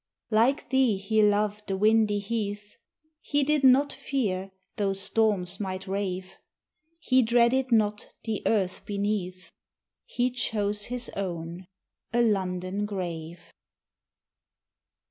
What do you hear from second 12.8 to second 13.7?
grave.